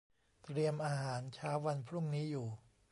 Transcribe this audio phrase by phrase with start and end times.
[0.43, 2.47] เตรียมอาหารเช้าวันพรุ่งนี้อยู่